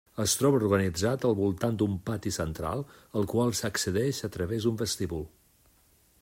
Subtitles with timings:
[0.21, 2.81] Es troba organitzat al voltant d'un pati central,
[3.21, 5.25] al qual s'accedeix a través d'un vestíbul.